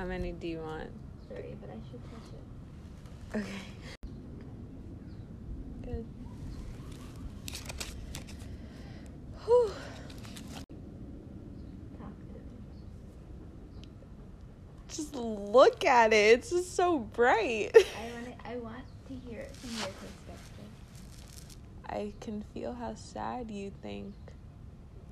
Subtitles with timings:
[0.00, 0.88] How many do you want?
[1.28, 3.38] Three, but I should touch it.
[3.38, 3.48] Okay.
[5.84, 6.06] Good.
[9.44, 9.70] Whew.
[14.88, 16.38] Just look at it.
[16.38, 17.70] It's just so bright.
[17.74, 20.64] I want it, I want to hear it from your perspective.
[21.90, 24.14] I can feel how sad you think.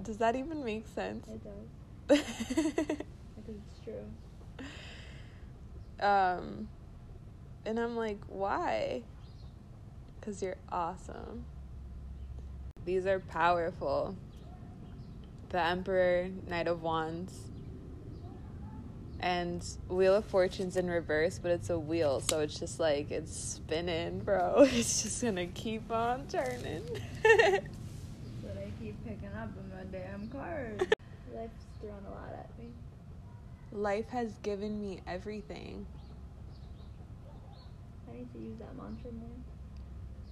[0.02, 1.29] Does that even make sense?
[1.29, 2.18] It does.
[2.18, 4.07] I think it's true.
[6.01, 6.69] Um,
[7.65, 9.02] and I'm like, why?
[10.19, 11.45] Because you're awesome.
[12.84, 14.16] These are powerful.
[15.51, 17.48] The Emperor, Knight of Wands,
[19.21, 23.37] and Wheel of Fortune's in reverse, but it's a wheel, so it's just like it's
[23.37, 24.66] spinning, bro.
[24.73, 26.85] It's just gonna keep on turning.
[28.43, 30.80] But I keep picking up in my damn cards.
[31.35, 32.57] Life's thrown a lot at me.
[33.73, 35.87] Life has given me everything,
[38.09, 39.29] I need to use that mantra more.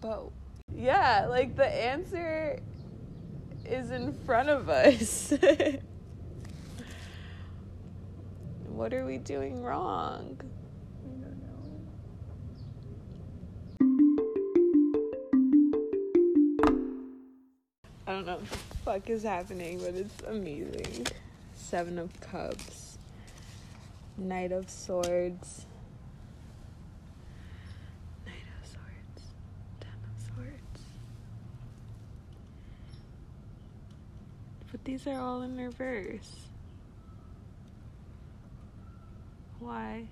[0.01, 0.31] but
[0.75, 2.59] yeah, like the answer
[3.65, 5.33] is in front of us.
[8.69, 10.41] what are we doing wrong?
[11.05, 11.65] I don't know.
[18.07, 21.07] I don't know what the fuck is happening, but it's amazing.
[21.55, 22.96] Seven of Cups,
[24.19, 25.67] Knight of Swords,
[28.25, 29.33] Knight of Swords,
[29.81, 30.83] Ten of Swords.
[34.73, 36.49] But these are all in reverse.
[39.59, 40.09] Why?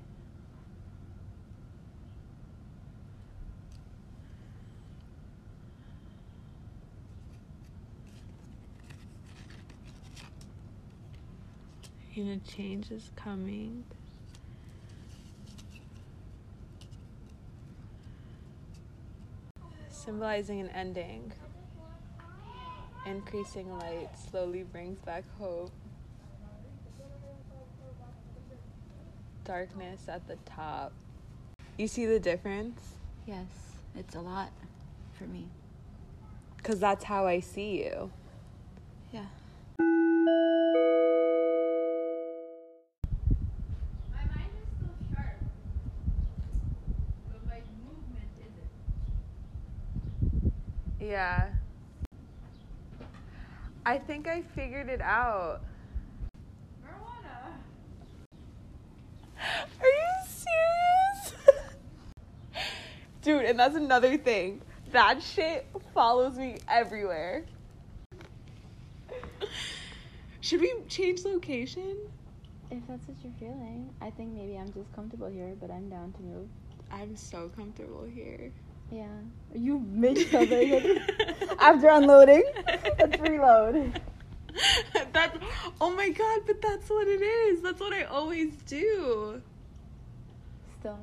[12.17, 13.83] And a change is coming.
[19.91, 21.33] Symbolizing an ending.
[23.05, 25.73] Increasing light slowly brings back hope.
[29.45, 30.93] Darkness at the top.
[31.77, 32.81] You see the difference?
[33.27, 33.49] Yes,
[33.97, 34.53] it's a lot
[35.19, 35.49] for me.
[36.59, 38.13] Because that's how I see you.
[39.13, 39.27] Yeah.
[51.05, 51.49] Yeah.
[53.85, 55.61] I think I figured it out.
[56.83, 57.53] Marijuana.
[59.81, 61.35] Are you serious?
[63.23, 64.63] Dude, and that's another thing.
[64.93, 67.45] That shit follows me everywhere.
[70.41, 71.99] Should we change location?
[72.71, 76.13] If that's what you're feeling, I think maybe I'm just comfortable here, but I'm down
[76.15, 76.49] to move.
[76.91, 78.51] I'm so comfortable here.
[78.95, 79.09] Yeah.
[79.53, 81.01] You made something.
[81.59, 82.45] After unloading,
[82.97, 84.01] let's reload.
[85.13, 85.37] that's
[85.81, 87.61] oh my god, but that's what it is.
[87.61, 89.43] That's what I always do.
[90.79, 91.01] Still.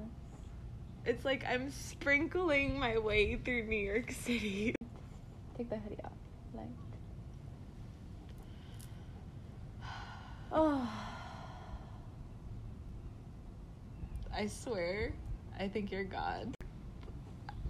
[1.06, 4.74] It's like I'm sprinkling my way through New York City.
[5.58, 6.14] Take the hoodie off.
[6.54, 6.68] Like.
[10.54, 10.90] Oh.
[14.34, 15.12] I swear,
[15.60, 16.56] I think you're God.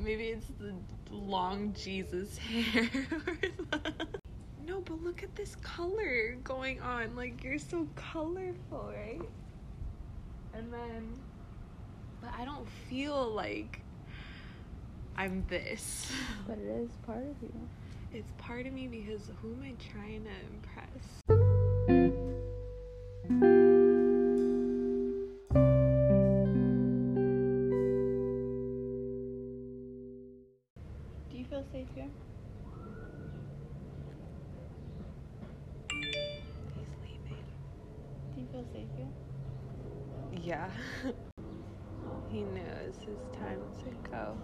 [0.03, 0.73] Maybe it's the
[1.11, 2.89] long Jesus hair.
[4.65, 7.15] no, but look at this color going on.
[7.15, 9.21] Like, you're so colorful, right?
[10.53, 11.13] And then,
[12.19, 13.81] but I don't feel like
[15.17, 16.11] I'm this.
[16.47, 17.53] But it is part of you.
[18.13, 20.31] It's part of me because who am I trying to
[23.37, 23.60] impress?
[38.61, 39.07] Do you feel
[40.31, 40.43] safe?
[40.45, 40.69] Yeah.
[42.29, 44.37] he knew it was his time to go.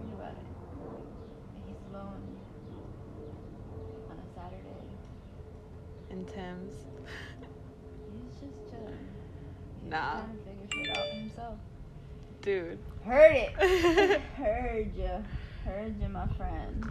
[0.00, 0.46] Think about it.
[1.66, 2.38] He's alone
[4.10, 4.98] on a Saturday.
[6.10, 6.72] In Tim's.
[8.10, 8.98] He's just chilling.
[9.82, 10.12] He's Nah.
[10.12, 11.58] trying to figure shit out himself.
[12.42, 12.78] Dude.
[13.04, 14.20] Heard it.
[14.36, 15.24] Heard you.
[15.64, 16.90] Heard you, my friend.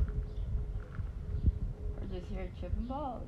[2.01, 3.27] We're just here tripping balls.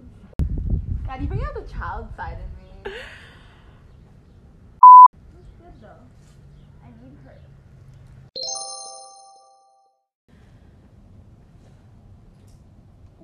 [1.07, 2.97] God, you bring out the child side in me.
[5.33, 6.03] That's good though.
[6.83, 7.37] I need her.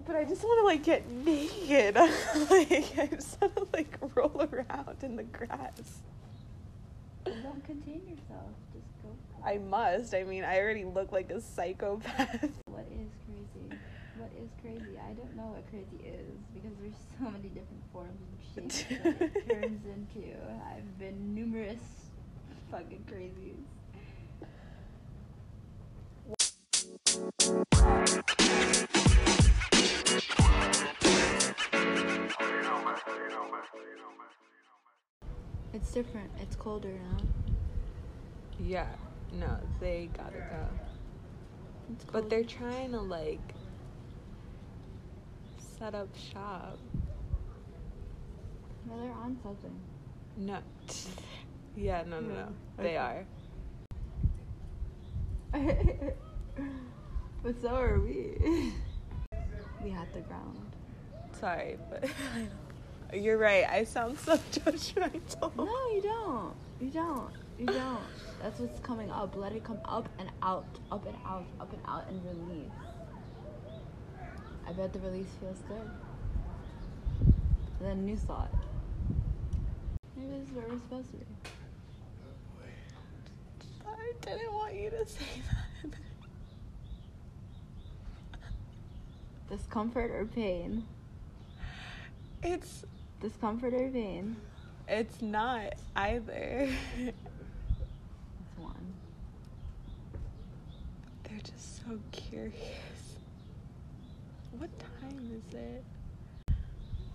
[0.05, 1.95] But I just want to like get naked.
[2.49, 6.01] like I just want to like roll around in the grass.
[7.25, 8.51] Don't contain yourself.
[8.73, 9.09] Just go.
[9.43, 10.13] I must.
[10.13, 12.41] I mean, I already look like a psychopath.
[12.41, 12.53] What is crazy?
[12.65, 13.00] What is
[14.61, 14.99] crazy?
[14.99, 18.19] I don't know what crazy is because there's so many different forms
[18.55, 20.35] and shapes that it turns into.
[20.71, 21.79] I've been numerous
[22.69, 23.65] fucking crazies.
[35.73, 36.29] It's different.
[36.39, 37.17] It's colder now.
[38.59, 38.87] Yeah.
[39.33, 40.67] No, they gotta go.
[42.11, 43.55] But they're trying to like
[45.81, 46.77] set up shop.
[48.85, 49.73] Well, they're on something.
[50.37, 50.59] No.
[51.75, 52.47] yeah, no, no, no.
[52.77, 53.25] They are.
[57.43, 58.35] but so are we.
[59.83, 60.75] we had the ground.
[61.39, 62.07] Sorry, but
[63.19, 63.65] you're right.
[63.67, 65.55] I sound so judgmental.
[65.55, 66.53] No, you don't.
[66.79, 67.31] You don't.
[67.57, 68.03] You don't.
[68.39, 69.35] That's what's coming up.
[69.35, 72.69] Let it come up and out, up and out, up and out, and release.
[74.67, 75.89] I bet the release feels good.
[77.79, 78.51] And then new thought.
[80.15, 81.25] Maybe this is where we're supposed to be.
[83.87, 85.25] I didn't want you to say
[85.83, 85.91] that.
[89.57, 90.85] Discomfort or pain?
[92.43, 92.85] It's
[93.19, 94.35] Discomfort or pain?
[94.87, 96.69] it's not either.
[96.99, 97.15] That's
[98.57, 98.93] one.
[101.23, 103.15] They're just so curious.
[104.57, 104.69] What
[105.01, 105.83] time is it?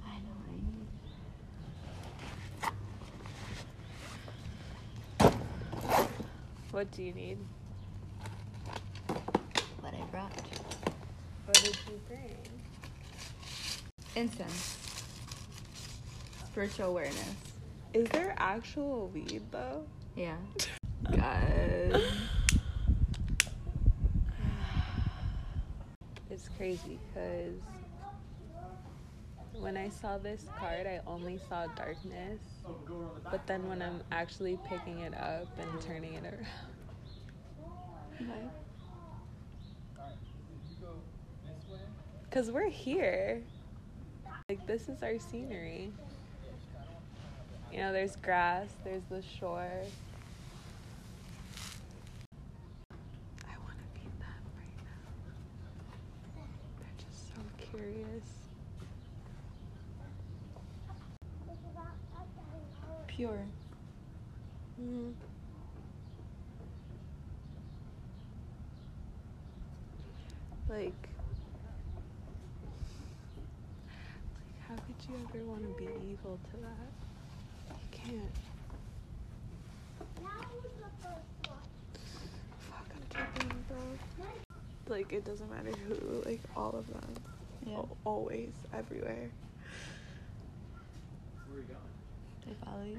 [0.05, 0.57] I know what I
[5.31, 5.37] need.
[6.77, 7.39] What do you need?
[9.81, 10.31] What I brought.
[11.47, 12.37] What did you bring?
[14.15, 14.77] Incense.
[16.45, 17.35] Spiritual awareness.
[17.95, 19.85] Is there actual weed though?
[20.17, 20.37] Yeah.
[21.17, 22.03] God.
[26.29, 27.55] It's crazy because
[29.61, 32.41] when I saw this card, I only saw darkness.
[33.31, 36.47] But then when I'm actually picking it up and turning it around,
[42.29, 43.43] because we're here.
[44.49, 45.91] Like, this is our scenery.
[47.73, 49.73] You know, there's grass, there's the shore.
[53.45, 55.11] I want to meet them right now.
[56.79, 57.41] They're just so
[57.73, 58.36] curious.
[63.17, 63.47] Pure.
[64.79, 65.13] Mm-hmm.
[70.69, 71.09] Like, like,
[74.69, 76.93] how could you ever want to be evil to that?
[77.71, 78.31] You can't.
[82.59, 84.95] Fuck, I'm tripping, bro.
[84.95, 87.15] Like, it doesn't matter who, like, all of them.
[87.65, 87.77] Yeah.
[87.77, 89.31] Al- always, everywhere.
[92.47, 92.99] They follow you.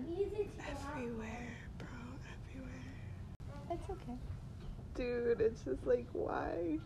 [0.93, 1.87] Everywhere, bro,
[2.49, 3.71] everywhere.
[3.71, 4.17] It's okay.
[4.95, 6.79] Dude, it's just like, why?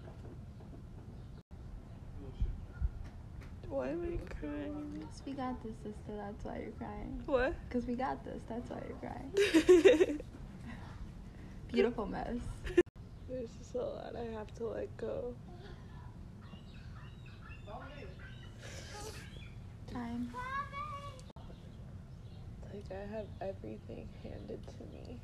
[3.67, 5.07] Why am I crying?
[5.09, 6.17] Cause we got this, sister.
[6.17, 7.23] That's why you're crying.
[7.25, 7.55] What?
[7.69, 8.41] Cause we got this.
[8.49, 10.19] That's why you're crying.
[11.71, 12.35] Beautiful mess.
[13.29, 15.33] There's just a lot I have to let go.
[19.93, 20.33] Time.
[22.89, 25.17] Like, I have everything handed to me.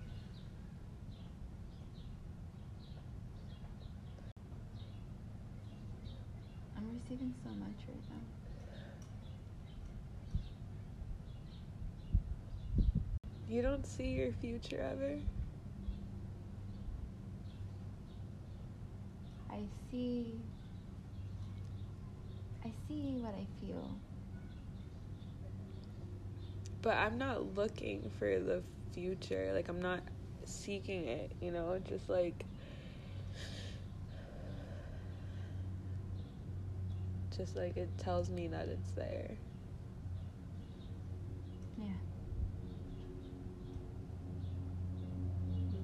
[6.78, 8.18] I'm receiving so much right now.
[13.48, 15.16] You don't see your future ever?
[19.50, 20.42] I see.
[22.64, 24.07] I see what I feel.
[26.88, 28.64] But I'm not looking for the
[28.94, 29.52] future.
[29.54, 30.00] Like, I'm not
[30.46, 31.82] seeking it, you know?
[31.86, 32.46] Just like.
[37.36, 39.36] Just like it tells me that it's there.
[41.78, 41.88] Yeah.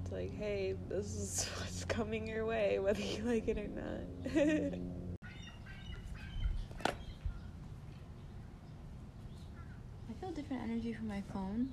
[0.01, 4.33] It's like, hey, this is what's coming your way, whether you like it or not.
[10.09, 11.67] I feel different energy from my phone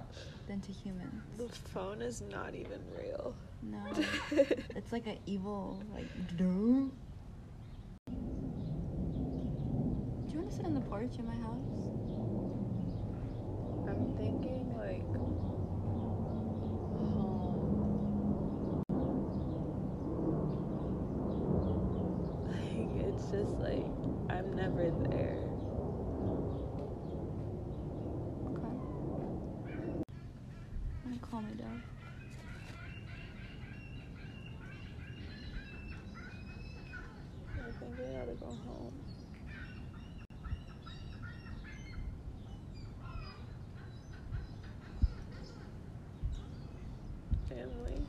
[0.47, 1.23] than to humans.
[1.39, 3.35] the phone is not even real.
[3.63, 3.79] No.
[4.77, 6.93] It's like an evil, like, doom.
[10.27, 11.57] Do you want to sit on the porch in my house?
[13.89, 15.05] I'm thinking like
[17.15, 17.57] home.
[22.71, 23.87] Like it's just like
[24.29, 25.37] I'm never there.
[28.47, 28.75] Okay.
[31.05, 31.83] I'm gonna calm it down.
[37.59, 38.93] I think I gotta go home.
[47.49, 48.00] Family.